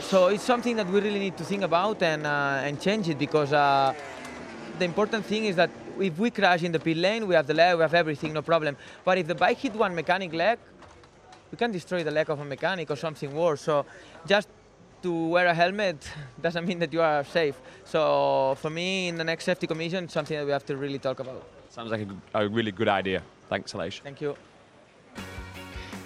[0.00, 3.18] So it's something that we really need to think about and, uh, and change it
[3.18, 3.94] because uh,
[4.78, 7.54] the important thing is that if we crash in the pit lane, we have the
[7.54, 8.76] leg, we have everything, no problem.
[9.04, 10.58] But if the bike hit one mechanic leg,
[11.50, 13.60] we can destroy the leg of a mechanic or something worse.
[13.60, 13.84] So
[14.26, 14.48] just
[15.02, 16.08] to wear a helmet
[16.40, 17.60] doesn't mean that you are safe.
[17.84, 21.20] So for me, in the next safety commission, something that we have to really talk
[21.20, 21.44] about.
[21.68, 23.22] Sounds like a, a really good idea.
[23.48, 24.00] Thanks, Aleix.
[24.00, 24.36] Thank you.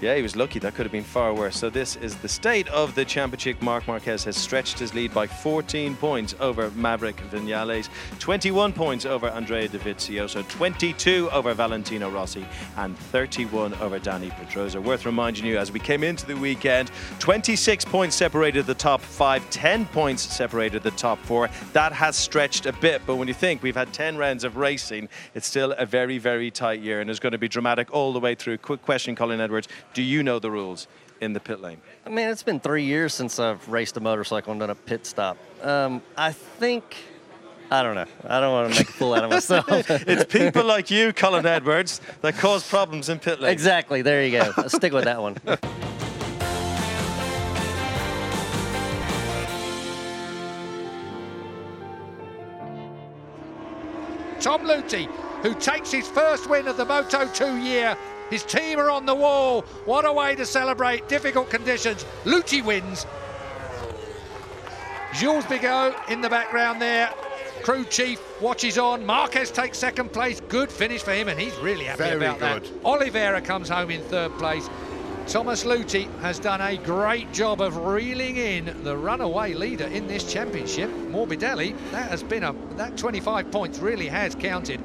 [0.01, 0.59] Yeah, he was lucky.
[0.59, 1.57] That could have been far worse.
[1.57, 3.63] So this is the state of the championship.
[3.63, 9.29] Marc Marquez has stretched his lead by 14 points over Maverick Vinales, 21 points over
[9.29, 12.45] Andrea Dovizioso, 22 over Valentino Rossi,
[12.77, 14.81] and 31 over Dani Pedrosa.
[14.81, 19.49] Worth reminding you, as we came into the weekend, 26 points separated the top five,
[19.51, 21.49] 10 points separated the top four.
[21.73, 25.09] That has stretched a bit, but when you think we've had 10 rounds of racing,
[25.35, 28.21] it's still a very, very tight year, and it's going to be dramatic all the
[28.21, 28.59] way through.
[28.59, 30.87] Quick question, Colin Edwards do you know the rules
[31.21, 31.81] in the pit lane?
[32.05, 35.07] I mean, it's been three years since I've raced a motorcycle and done a pit
[35.07, 35.39] stop.
[35.63, 36.97] Um, I think.
[37.71, 38.05] I don't know.
[38.29, 39.67] I don't want to make a fool out of myself.
[39.91, 43.53] it's people like you, Colin Edwards, that cause problems in pit lane.
[43.53, 44.03] Exactly.
[44.03, 44.53] There you go.
[44.59, 45.39] I'll stick with that one.
[54.41, 55.07] Tom Luthi,
[55.43, 57.97] who takes his first win of the Moto 2 year
[58.31, 59.63] his team are on the wall.
[59.85, 62.05] What a way to celebrate difficult conditions.
[62.25, 63.07] Luthi wins.
[65.15, 67.13] Gilles Bigot in the background there.
[67.63, 69.07] Crew chief watches on.
[69.07, 70.41] Marquez takes second place.
[70.49, 72.65] Good finish for him, and he's really happy Very about good.
[72.65, 72.85] that.
[72.85, 74.69] Oliveira comes home in third place.
[75.27, 80.31] Thomas Luthi has done a great job of reeling in the runaway leader in this
[80.31, 80.91] championship.
[80.91, 84.83] Morbidelli, that has been a that 25 points really has counted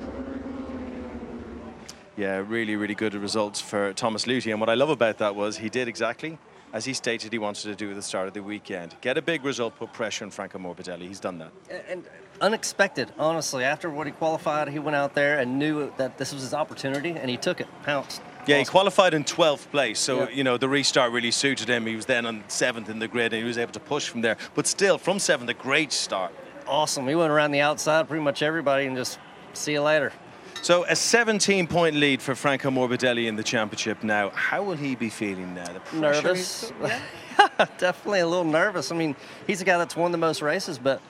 [2.19, 4.51] yeah, really, really good results for Thomas Luthi.
[4.51, 6.37] And what I love about that was he did exactly
[6.73, 8.93] as he stated he wanted to do at the start of the weekend.
[8.99, 11.07] Get a big result, put pressure on Franco Morbidelli.
[11.07, 11.51] He's done that.
[11.89, 12.03] And
[12.41, 13.63] unexpected, honestly.
[13.63, 17.11] After what he qualified, he went out there and knew that this was his opportunity,
[17.11, 18.21] and he took it, pounced.
[18.45, 18.65] Yeah, awesome.
[18.65, 20.29] he qualified in 12th place, so yeah.
[20.29, 21.85] you know the restart really suited him.
[21.85, 24.21] He was then on seventh in the grid, and he was able to push from
[24.21, 24.37] there.
[24.55, 26.33] But still, from seventh, a great start.
[26.67, 27.07] Awesome.
[27.07, 29.19] He went around the outside, pretty much everybody, and just
[29.53, 30.11] see you later.
[30.61, 34.29] So a 17 point lead for Franco Morbidelli in the championship now.
[34.31, 35.67] How will he be feeling now?
[35.93, 36.71] nervous.
[37.77, 38.91] Definitely a little nervous.
[38.91, 39.15] I mean,
[39.47, 41.01] he's a guy that's won the most races, but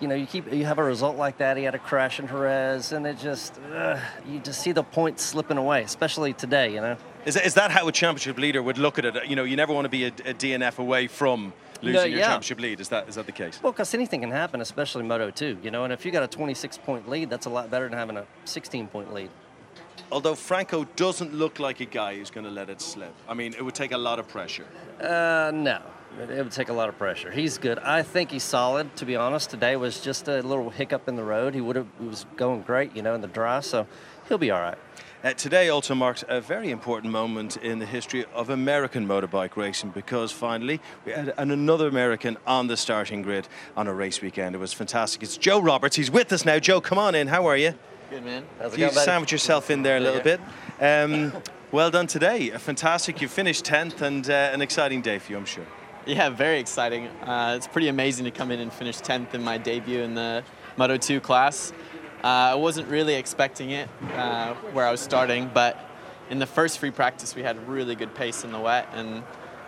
[0.00, 1.56] you know, you keep you have a result like that.
[1.56, 5.22] He had a crash in Jerez, and it just uh, you just see the points
[5.22, 6.74] slipping away, especially today.
[6.74, 6.96] You know.
[7.26, 9.26] Is, is that how a championship leader would look at it?
[9.26, 12.20] You know, you never want to be a, a DNF away from losing No, your
[12.20, 12.80] championship lead.
[12.80, 13.60] Is that is that the case?
[13.60, 16.28] Well, because anything can happen, especially Moto 2, you know, and if you got a
[16.28, 19.30] 26 point lead, that's a lot better than having a 16 point lead.
[20.12, 23.12] Although Franco doesn't look like a guy who's going to let it slip.
[23.28, 24.66] I mean, it would take a lot of pressure.
[25.00, 25.82] Uh, no,
[26.20, 27.32] it, it would take a lot of pressure.
[27.32, 27.80] He's good.
[27.80, 29.50] I think he's solid, to be honest.
[29.50, 31.54] Today was just a little hiccup in the road.
[31.54, 33.88] He would have, he was going great, you know, in the dry, so
[34.28, 34.78] he'll be all right.
[35.24, 39.90] Uh, today also marks a very important moment in the history of American motorbike racing
[39.90, 44.54] because finally we had an, another American on the starting grid on a race weekend.
[44.54, 45.22] It was fantastic.
[45.22, 45.96] It's Joe Roberts.
[45.96, 46.58] He's with us now.
[46.58, 47.28] Joe, come on in.
[47.28, 47.74] How are you?
[48.10, 48.44] Good man.
[48.58, 50.38] How's it you sandwich yourself in there a little bit.
[50.80, 51.32] Um,
[51.72, 52.50] well done today.
[52.50, 53.20] Fantastic.
[53.22, 55.66] You finished 10th and uh, an exciting day for you, I'm sure.
[56.04, 57.08] Yeah, very exciting.
[57.24, 60.44] Uh, it's pretty amazing to come in and finish 10th in my debut in the
[60.76, 61.72] Moto 2 class.
[62.26, 65.78] Uh, I wasn't really expecting it uh, where I was starting, but
[66.28, 69.18] in the first free practice we had really good pace in the wet, and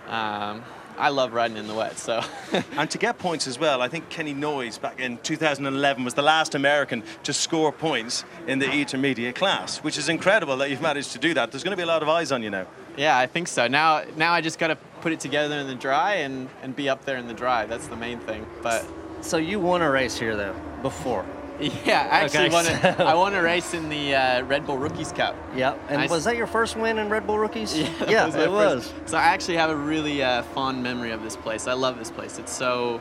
[0.08, 0.64] um,
[0.96, 1.98] I love riding in the wet.
[1.98, 2.20] So
[2.72, 6.22] and to get points as well, I think Kenny Noyes back in 2011 was the
[6.22, 11.12] last American to score points in the intermediate class, which is incredible that you've managed
[11.12, 11.52] to do that.
[11.52, 12.66] There's going to be a lot of eyes on you now.
[12.96, 13.68] yeah, I think so.
[13.68, 16.88] Now, now I just got to put it together in the dry and, and be
[16.88, 17.66] up there in the dry.
[17.66, 18.44] That's the main thing.
[18.64, 18.84] But
[19.20, 21.24] So you won a race here, though, before.
[21.60, 24.66] Yeah, I actually Okay, won a, so- I won a race in the uh, Red
[24.66, 25.34] Bull Rookies Cup.
[25.56, 25.80] Yep.
[25.88, 27.76] And I was that your first win in Red Bull Rookies?
[27.78, 28.92] Yeah, yeah was it was.
[29.06, 31.66] So I actually have a really uh, fond memory of this place.
[31.66, 32.38] I love this place.
[32.38, 33.00] It's so,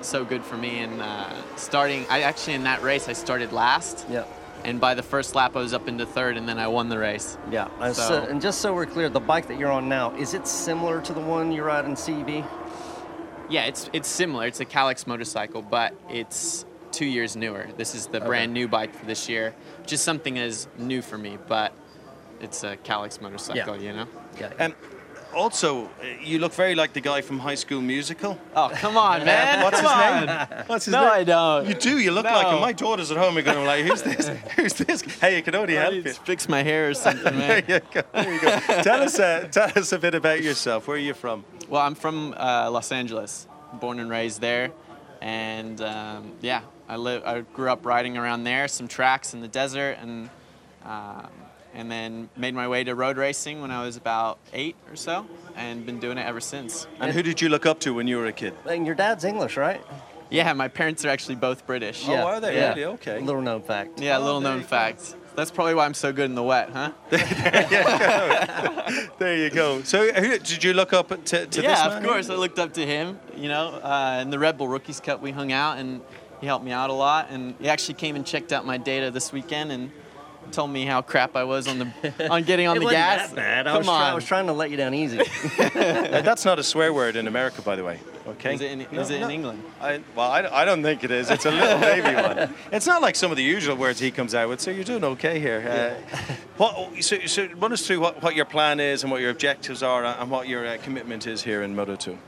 [0.00, 0.78] so good for me.
[0.80, 4.06] And uh, starting, I actually in that race I started last.
[4.08, 4.24] Yeah.
[4.64, 6.98] And by the first lap I was up into third, and then I won the
[6.98, 7.36] race.
[7.50, 7.68] Yeah.
[7.92, 10.46] So, so- and just so we're clear, the bike that you're on now, is it
[10.46, 12.46] similar to the one you ride in CB?
[13.50, 14.46] yeah, it's it's similar.
[14.46, 16.66] It's a Kalex motorcycle, but it's
[16.98, 17.64] two years newer.
[17.76, 18.26] This is the Okay.
[18.26, 21.38] brand new bike for this year, which is something that is new for me.
[21.46, 21.72] But
[22.40, 24.06] it's a Kalex motorcycle, you know.
[24.40, 24.52] Yeah.
[24.64, 24.74] Um,
[25.34, 25.88] also, uh,
[26.30, 28.32] you look very like the guy from High School Musical.
[28.56, 29.62] Oh, come on, man.
[29.62, 30.26] What's Come his on.
[30.26, 30.64] name?
[30.66, 31.12] What's his No, name?
[31.20, 31.68] I don't.
[31.68, 31.98] You do.
[31.98, 32.32] You look No.
[32.32, 32.60] like him.
[32.60, 34.28] My daughters at home are going to be like, "Who's this?
[34.56, 36.12] Who's this?" Hey, you can only I help need you.
[36.14, 37.62] to fix my hair or something, man.
[37.66, 38.02] there you go.
[38.14, 38.58] There you go.
[38.82, 40.88] tell us, uh, tell us a bit about yourself.
[40.88, 41.44] Where are you from?
[41.68, 44.70] Well, I'm from uh, Los Angeles, born and raised there,
[45.20, 47.22] and um, yeah, I live.
[47.24, 50.30] I grew up riding around there, some tracks in the desert, and
[50.84, 51.28] um,
[51.74, 55.26] and then made my way to road racing when I was about eight or so,
[55.54, 56.86] and been doing it ever since.
[56.98, 58.54] And who did you look up to when you were a kid?
[58.66, 59.82] And your dad's English, right?
[60.30, 62.06] Yeah, my parents are actually both British.
[62.08, 62.70] Oh, are they Yeah.
[62.70, 62.84] really?
[62.84, 63.18] Okay.
[63.20, 64.00] Little known fact.
[64.00, 64.68] Yeah, Oh, little known you go.
[64.68, 65.14] fact.
[65.36, 66.90] That's probably why I'm so good in the wet, huh?
[69.18, 69.82] There you go.
[69.82, 72.28] So, who, did you look up to, to yeah, this of course.
[72.30, 73.18] I looked up to him.
[73.36, 76.00] You know, uh, in the Red Bull Rookies Cup, we hung out, and
[76.40, 77.28] he helped me out a lot.
[77.30, 79.90] And he actually came and checked out my data this weekend and
[80.52, 83.28] told me how crap I was on the on getting on it the wasn't gas.
[83.30, 83.66] That bad.
[83.66, 84.02] I Come was, try- on.
[84.02, 85.20] I was trying to let you down easy.
[85.78, 88.00] Uh, that's not a swear word in America, by the way.
[88.26, 88.54] Okay.
[88.54, 89.30] Is it in, No, is it in no.
[89.30, 89.62] England?
[89.80, 91.30] I, well, I, I don't think it is.
[91.30, 92.54] It's a little baby one.
[92.72, 94.60] It's not like some of the usual words he comes out with.
[94.60, 95.98] So you're doing okay here.
[96.10, 99.30] Uh, what, so, so run us through what, what your plan is and what your
[99.30, 102.18] objectives are and what your uh, commitment is here in Moto 2.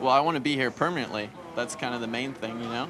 [0.00, 1.30] Well, I want to be here permanently.
[1.56, 2.88] That's kind of the main thing, you know.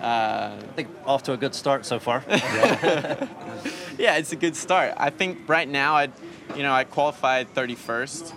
[0.00, 2.22] Uh, I think off to a good start so far.
[2.28, 4.94] yeah, it's a good start.
[4.96, 6.08] I think right now, I,
[6.54, 8.32] you know, I qualified 31st,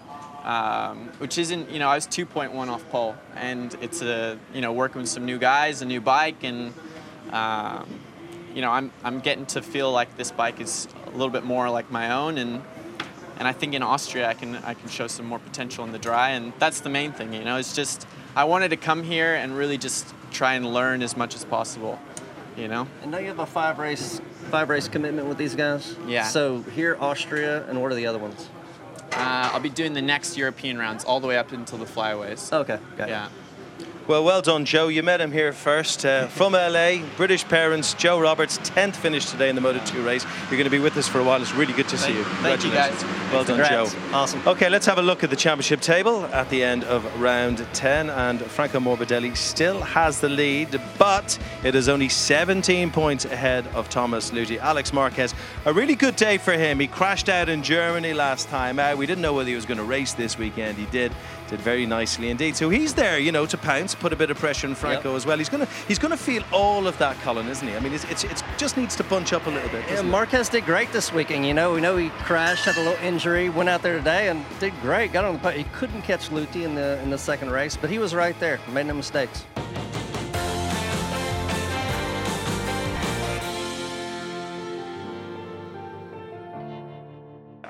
[0.45, 4.73] um, which isn't, you know, I was 2.1 off pole, and it's a, you know,
[4.73, 6.73] working with some new guys, a new bike, and,
[7.31, 7.87] um,
[8.55, 11.69] you know, I'm I'm getting to feel like this bike is a little bit more
[11.69, 12.61] like my own, and
[13.37, 15.99] and I think in Austria I can I can show some more potential in the
[15.99, 17.57] dry, and that's the main thing, you know.
[17.57, 21.35] It's just I wanted to come here and really just try and learn as much
[21.35, 21.99] as possible,
[22.55, 22.87] you know.
[23.01, 25.95] And now you have a five race five race commitment with these guys.
[26.07, 26.23] Yeah.
[26.23, 28.49] So here, Austria, and what are the other ones?
[29.11, 32.51] Uh, I'll be doing the next European rounds all the way up until the flyaways.
[32.51, 32.79] Okay.
[32.93, 33.09] okay.
[33.09, 33.29] Yeah.
[34.07, 34.87] Well, well done, Joe.
[34.87, 36.05] You met him here first.
[36.05, 40.25] Uh, from LA, British parents, Joe Roberts, 10th finish today in the Moto 2 race.
[40.49, 41.39] You're going to be with us for a while.
[41.39, 42.23] It's really good to see you.
[42.23, 42.99] Thank you, guys.
[43.03, 43.31] Congratulations.
[43.31, 43.69] Well done.
[43.69, 44.15] Joe.
[44.17, 44.41] Awesome.
[44.47, 48.09] Okay, let's have a look at the championship table at the end of round 10.
[48.09, 53.87] And Franco Morbidelli still has the lead, but it is only 17 points ahead of
[53.87, 54.57] Thomas Luthi.
[54.57, 55.35] Alex Marquez,
[55.65, 56.79] a really good day for him.
[56.79, 58.97] He crashed out in Germany last time out.
[58.97, 60.77] We didn't know whether he was going to race this weekend.
[60.77, 61.13] He did.
[61.51, 62.55] Did very nicely indeed.
[62.55, 65.25] So he's there, you know, to pounce, put a bit of pressure on Franco as
[65.25, 65.37] well.
[65.37, 67.75] He's gonna he's gonna feel all of that, Colin, isn't he?
[67.75, 69.81] I mean, it's, it's, it's just needs to bunch up a little bit.
[69.81, 70.09] Yeah, doesn't it?
[70.09, 71.45] Marquez did great this weekend.
[71.45, 74.45] You know, we know he crashed, had a little injury, went out there today and
[74.61, 75.11] did great.
[75.11, 77.99] Got on the He couldn't catch Luthi in the in the second race, but he
[77.99, 78.57] was right there.
[78.71, 79.43] Made no mistakes.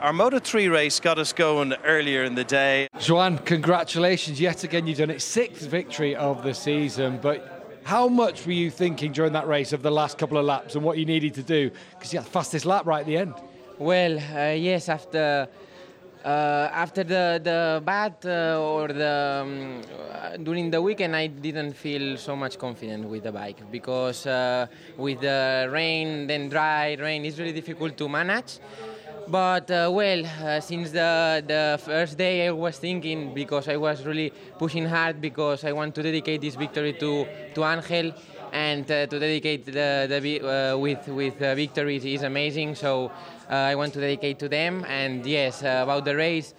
[0.02, 2.88] Our Moto 3 race got us going earlier in the day.
[3.00, 4.88] Joan, congratulations yet again.
[4.88, 9.34] You've done it sixth victory of the season, but how much were you thinking during
[9.34, 11.70] that race of the last couple of laps and what you needed to do?
[11.92, 13.36] Because you had the fastest lap right at the end.
[13.78, 15.48] Well, uh, yes, after
[16.24, 21.74] uh, after the the bad uh, or the um, uh, during the weekend, I didn't
[21.74, 24.66] feel so much confident with the bike because uh,
[24.98, 28.60] with the rain, then dry rain, it's really difficult to manage.
[29.32, 34.06] But uh, well, uh, since the, the first day, I was thinking because I was
[34.06, 38.12] really pushing hard because I want to dedicate this victory to to Angel
[38.52, 42.76] and uh, to dedicate the, the uh, with with uh, victories is amazing.
[42.76, 43.10] So
[43.50, 44.86] uh, I want to dedicate to them.
[44.90, 46.54] And yes, about the race,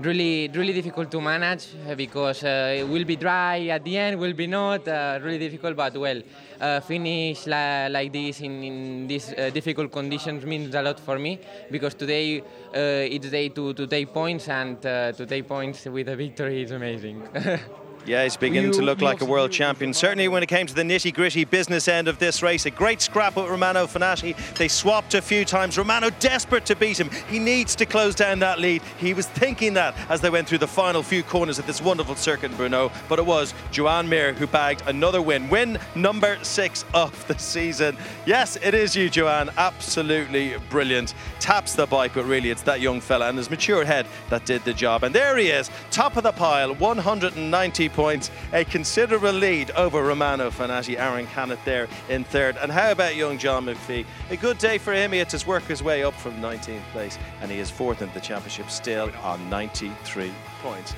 [0.00, 4.48] really really difficult to manage because it will be dry at the end, will be
[4.48, 4.84] not
[5.22, 5.76] really difficult.
[5.76, 6.20] But well,
[6.60, 11.38] uh, finish like this in, in these uh, difficult conditions means a lot for me
[11.70, 16.08] because today uh, it's day to, to take points and uh, to take points with
[16.08, 17.22] a victory is amazing.
[18.06, 19.92] Yeah, he's beginning to look like a world champion.
[19.92, 22.64] Certainly when it came to the nitty gritty business end of this race.
[22.64, 24.36] A great scrap with Romano Fenati.
[24.54, 25.76] They swapped a few times.
[25.76, 27.10] Romano desperate to beat him.
[27.28, 28.82] He needs to close down that lead.
[28.98, 32.14] He was thinking that as they went through the final few corners of this wonderful
[32.14, 32.92] circuit in Brno.
[33.08, 35.48] But it was Joan Mir who bagged another win.
[35.48, 37.96] Win number six of the season.
[38.24, 39.50] Yes, it is you, Joan.
[39.56, 41.12] Absolutely brilliant.
[41.40, 44.64] Taps the bike, but really it's that young fella and his mature head that did
[44.64, 45.02] the job.
[45.02, 50.50] And there he is, top of the pile, 190 points, a considerable lead over Romano
[50.50, 50.98] Fenati.
[50.98, 52.56] Aaron Canet there in third.
[52.58, 54.04] And how about young John McPhee?
[54.30, 55.12] A good day for him.
[55.12, 58.12] He had to work his way up from 19th place, and he is fourth in
[58.12, 60.32] the championship, still on 93
[60.62, 60.94] points.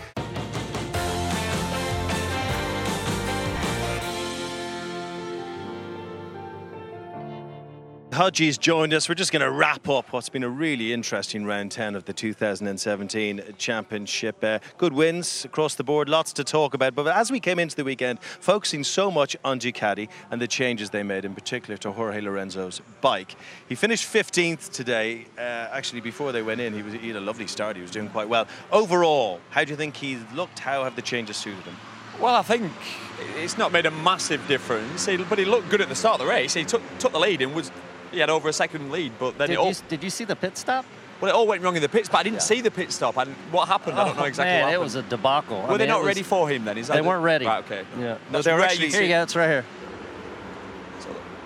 [8.19, 9.09] Hodges joined us.
[9.09, 12.13] We're just going to wrap up what's been a really interesting round 10 of the
[12.13, 14.43] 2017 championship.
[14.43, 16.97] Uh, good wins across the board, lots to talk about.
[16.97, 20.91] But as we came into the weekend, focusing so much on Ducati and the changes
[20.91, 23.37] they made, in particular to Jorge Lorenzo's bike.
[23.69, 25.27] He finished 15th today.
[25.39, 27.77] Uh, actually, before they went in, he, was, he had a lovely start.
[27.77, 28.49] He was doing quite well.
[28.73, 30.59] Overall, how do you think he looked?
[30.59, 31.77] How have the changes suited him?
[32.19, 32.73] Well, I think
[33.37, 36.33] it's not made a massive difference, but he looked good at the start of the
[36.33, 36.55] race.
[36.55, 37.71] He took took the lead and was
[38.11, 40.25] he had over a second lead, but then Did it all you, did you see
[40.25, 40.85] the pit stop?
[41.21, 42.09] well it all went wrong in the pits.
[42.09, 43.17] But I didn't see the pit stop.
[43.17, 43.99] And what happened?
[43.99, 44.53] I don't know Oh, exactly.
[44.53, 45.63] man, what it was a debacle.
[45.63, 46.79] I Were they mean, not it ready for him then?
[46.79, 47.45] Is that They the- weren't ready.
[47.47, 47.85] Right, okay.
[47.99, 48.19] Yeah.
[48.31, 49.23] That's they were rare actually- Here see- you go.
[49.23, 49.65] It's right here.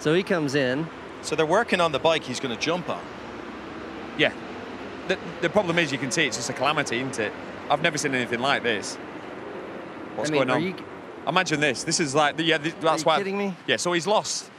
[0.00, 0.86] So he comes in.
[1.22, 3.02] So they're working on the bike he's going to jump on.
[4.18, 4.32] Yeah.
[5.08, 7.32] The, the problem is you can see it's just a calamity, isn't it?
[7.70, 8.96] I've never seen anything like this.
[10.16, 10.62] What's I mean, going are on?
[10.62, 10.74] you-
[11.26, 11.84] Imagine this.
[11.84, 12.58] This is like the, yeah.
[12.58, 13.18] This, that's you why.
[13.18, 13.54] kidding me?
[13.68, 13.76] Yeah.
[13.76, 14.50] So he's lost.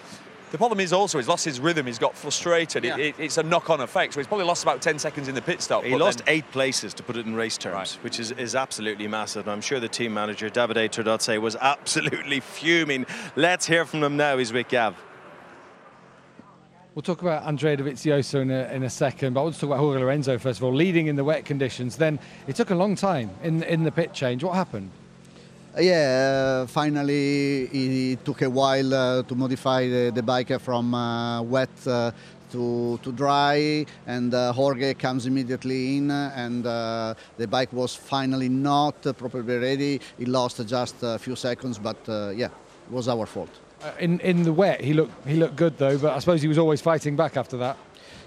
[0.54, 1.88] The problem is also he's lost his rhythm.
[1.88, 2.84] He's got frustrated.
[2.84, 2.96] Yeah.
[2.98, 4.14] it, it's a knock-on effect.
[4.14, 5.84] So he's probably lost about 10 seconds in the pit stop.
[5.84, 9.08] He lost then- eight places to put it in race terms, which is, is absolutely
[9.08, 9.48] massive.
[9.48, 13.08] And I'm sure the team manager, Davide Tardozzi, was absolutely fuming.
[13.36, 14.38] Let's hear from him now.
[14.38, 14.96] He's with Gav.
[16.94, 19.70] We'll talk about Andrea Dovizioso in a, in a second, but I want to talk
[19.70, 20.76] about Jorge Lorenzo first of all.
[20.76, 24.14] Leading in the wet conditions, then it took a long time in in the pit
[24.14, 24.44] change.
[24.44, 24.92] What happened?
[25.80, 27.64] Yeah, uh, finally
[28.14, 32.12] it took a while uh, to modify the, the bike from uh, wet uh,
[32.52, 38.50] to, to dry, and uh, Jorge comes immediately in, and uh, the bike was finally
[38.50, 40.00] not uh, properly ready.
[40.20, 43.50] It lost just a few seconds, but uh, yeah, it was our fault.
[43.82, 46.48] Uh, in in the wet, he looked he looked good though, but I suppose he
[46.48, 47.78] was always fighting back after that.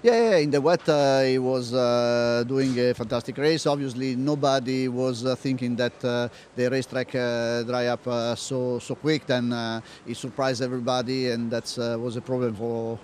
[0.03, 3.65] Yeah, yeah, in the wet, uh, he was uh, doing a fantastic race.
[3.65, 8.93] Obviously, nobody was uh, thinking that uh, the racetrack uh, dry up uh, so so
[8.93, 9.25] quick.
[9.25, 11.65] Then he surprised everybody, and that
[11.99, 12.99] was a problem for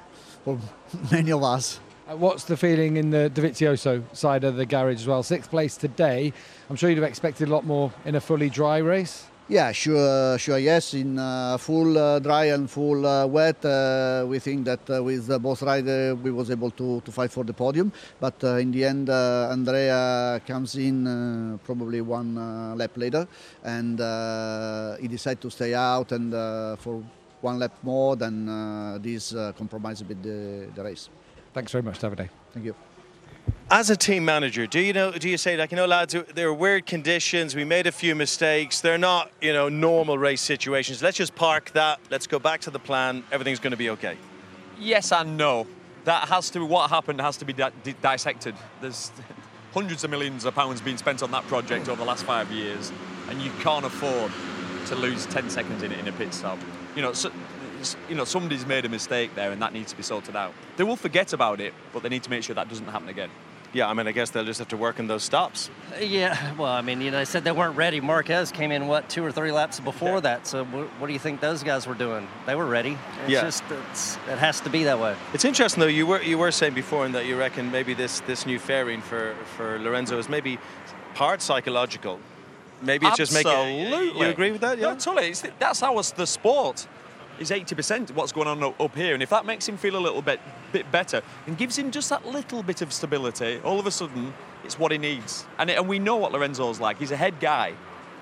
[0.45, 0.60] for
[1.12, 1.79] many of us.
[2.06, 5.23] What's the feeling in the Dovizioso side of the garage as well?
[5.23, 6.32] Sixth place today.
[6.69, 9.25] I'm sure you'd have expected a lot more in a fully dry race.
[9.49, 10.58] Yeah, sure, sure.
[10.58, 15.03] Yes, in uh, full uh, dry and full uh, wet, uh, we think that uh,
[15.03, 17.91] with uh, both riders we was able to, to fight for the podium.
[18.21, 23.27] But uh, in the end, uh, Andrea comes in uh, probably one uh, lap later,
[23.65, 27.03] and uh, he decided to stay out and uh, for
[27.41, 28.15] one lap more.
[28.15, 31.09] Then uh, this uh, compromised a bit the, the race.
[31.53, 32.30] Thanks very much, Davide.
[32.53, 32.76] Thank you.
[33.69, 35.11] As a team manager, do you know?
[35.11, 36.15] Do you say like you know, lads?
[36.35, 37.55] There are weird conditions.
[37.55, 38.81] We made a few mistakes.
[38.81, 41.01] They're not, you know, normal race situations.
[41.01, 41.99] Let's just park that.
[42.11, 43.23] Let's go back to the plan.
[43.31, 44.17] Everything's going to be okay.
[44.79, 45.65] Yes and no.
[46.03, 48.55] That has to be what happened has to be di- di- dissected.
[48.81, 49.11] There's
[49.73, 52.91] hundreds of millions of pounds being spent on that project over the last five years,
[53.29, 54.31] and you can't afford
[54.87, 56.59] to lose 10 seconds in in a pit stop.
[56.95, 57.31] You know, so,
[58.09, 60.53] you know, somebody's made a mistake there, and that needs to be sorted out.
[60.77, 63.29] They will forget about it, but they need to make sure that doesn't happen again.
[63.73, 65.71] Yeah, I mean, I guess they'll just have to work on those stops.
[65.99, 67.99] Yeah, well, I mean, you know, they said they weren't ready.
[67.99, 70.45] Marquez came in what two or three laps before that.
[70.45, 72.27] So what, what, do you think those guys were doing?
[72.45, 72.97] They were ready.
[73.23, 73.41] It's yeah.
[73.41, 75.15] just it's, it has to be that way.
[75.34, 75.88] It's interesting though.
[75.88, 79.01] You were you were saying before and that you reckon maybe this this new fairing
[79.01, 80.59] for for Lorenzo is maybe
[81.15, 82.19] part psychological.
[82.84, 83.51] Maybe it's just making.
[83.51, 84.19] Absolutely.
[84.19, 84.77] You agree with that?
[84.77, 84.89] Yeah.
[84.89, 85.29] No, totally.
[85.29, 86.88] It's, that's how it's the sport
[87.43, 89.13] is 80% what's going on up here.
[89.13, 90.39] And if that makes him feel a little bit
[90.71, 94.33] bit better and gives him just that little bit of stability, all of a sudden
[94.63, 95.45] it's what he needs.
[95.59, 96.97] And, it, and we know what Lorenzo's like.
[96.97, 97.73] He's a head guy.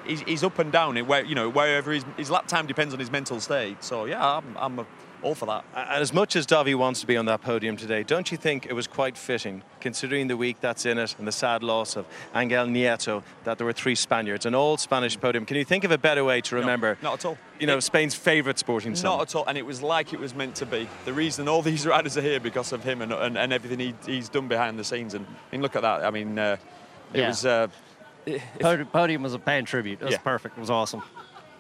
[0.06, 3.12] He's, he's up and down, where, you know, wherever his, lap time depends on his
[3.12, 3.84] mental state.
[3.84, 4.86] So, yeah, I'm, I'm a,
[5.24, 5.64] all for that.
[5.76, 8.66] And as much as Dovi wants to be on that podium today, don't you think
[8.66, 12.06] it was quite fitting, considering the week that's in it and the sad loss of
[12.36, 15.46] Angel Nieto, that there were three Spaniards, an old Spanish podium?
[15.46, 16.98] Can you think of a better way to remember?
[17.02, 17.38] No, not at all.
[17.60, 19.12] You know, Spain's favourite sporting son.
[19.18, 19.46] Not at all.
[19.48, 20.90] And it was like it was meant to be.
[21.06, 23.94] The reason all these riders are here because of him and, and, and everything he,
[24.06, 25.14] he's done behind the scenes.
[25.14, 26.04] And I mean, look at that.
[26.04, 26.58] I mean, uh,
[27.14, 27.28] it Yeah.
[27.28, 27.46] was.
[27.46, 27.68] Uh,
[28.60, 30.00] Podium, podium was a band tribute.
[30.02, 30.20] It was Yeah.
[30.20, 30.56] perfect.
[30.58, 31.02] It was awesome.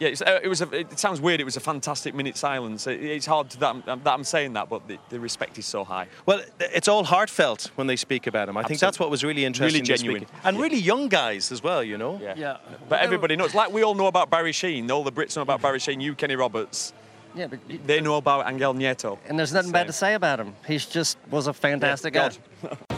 [0.02, 0.62] Yeah, it's, uh, it was.
[0.62, 1.40] A, it sounds weird.
[1.40, 2.88] It was a fantastic minute silence.
[2.88, 5.68] It, it's hard to, that, I'm- that I'm saying that, but the, the respect is
[5.68, 6.08] so high.
[6.26, 8.58] Well, it's all heartfelt when they speak about him.
[8.58, 9.84] I think that's what was really interesting.
[9.84, 10.22] Really genuine.
[10.22, 10.30] week.
[10.44, 12.20] And really young guys as well, you know?
[12.20, 12.34] Yeah.
[12.36, 12.58] yeah.
[12.90, 13.54] But everybody knows.
[13.54, 14.90] Like we all know about Barry Sheene.
[14.90, 16.02] All the Brits know about Barry Sheene.
[16.02, 16.94] You, Kenny Roberts.
[17.36, 19.20] Yeah, but they know about Angel Nieto.
[19.30, 20.56] And there's nothing bad to say about him.
[20.68, 22.30] He just was a fantastic Yeah,
[22.64, 22.78] guy.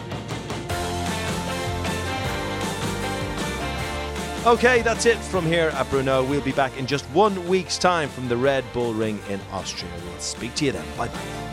[4.46, 6.28] Okay, that's it from here at Brno.
[6.28, 9.89] We'll be back in just one week's time from the Red Bull Ring in Austria.
[10.04, 10.86] We'll speak to you then.
[10.98, 11.53] Bye bye.